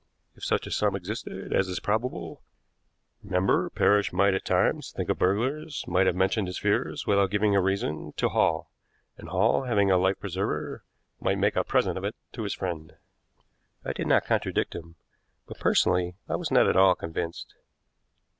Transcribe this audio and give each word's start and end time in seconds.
If 0.35 0.43
such 0.43 0.65
a 0.65 0.71
sum 0.71 0.95
existed, 0.95 1.53
as 1.53 1.67
is 1.67 1.79
probable, 1.79 2.41
remember 3.23 3.69
Parrish 3.69 4.11
might 4.11 4.33
at 4.33 4.43
times 4.45 4.91
think 4.91 5.09
of 5.09 5.19
burglars, 5.19 5.85
might 5.87 6.07
have 6.07 6.15
mentioned 6.15 6.47
his 6.47 6.57
fears, 6.57 7.05
without 7.05 7.29
giving 7.29 7.55
a 7.55 7.61
reason, 7.61 8.11
to 8.17 8.29
Hall, 8.29 8.71
and 9.19 9.29
Hall, 9.29 9.65
having 9.65 9.91
a 9.91 9.97
life 9.99 10.19
preserver, 10.19 10.83
might 11.19 11.37
make 11.37 11.55
a 11.55 11.63
present 11.63 11.99
of 11.99 12.03
it 12.03 12.15
to 12.33 12.41
his 12.41 12.55
friend." 12.55 12.95
I 13.85 13.93
did 13.93 14.07
not 14.07 14.25
contradict 14.25 14.73
him, 14.73 14.95
but, 15.45 15.59
personally, 15.59 16.15
I 16.27 16.35
was 16.35 16.49
not 16.49 16.67
at 16.67 16.75
all 16.75 16.95
convinced. 16.95 17.53